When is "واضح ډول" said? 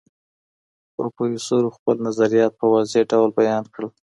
2.71-3.29